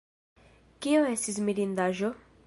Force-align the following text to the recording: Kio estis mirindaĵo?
Kio 0.85 1.03
estis 1.09 1.37
mirindaĵo? 1.49 2.11